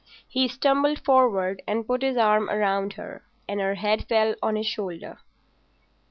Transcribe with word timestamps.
He 0.27 0.47
stumbled 0.47 1.05
forward 1.05 1.61
and 1.67 1.85
put 1.85 2.01
his 2.01 2.17
arm 2.17 2.49
round 2.49 2.93
her, 2.93 3.21
and 3.47 3.59
her 3.59 3.75
head 3.75 4.07
fell 4.09 4.33
on 4.41 4.55
his 4.55 4.65
shoulder. 4.65 5.19